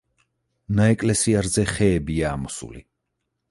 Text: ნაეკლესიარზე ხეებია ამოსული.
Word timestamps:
ნაეკლესიარზე 0.79 1.67
ხეებია 1.73 2.33
ამოსული. 2.39 2.85